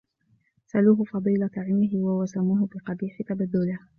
سَلَوْهُ 0.65 1.03
فَضِيلَةَ 1.03 1.49
عِلْمِهِ 1.57 1.95
وَوَسَمُوهُ 1.95 2.67
بِقَبِيحِ 2.75 3.21
تَبَذُّلِهِ 3.27 3.79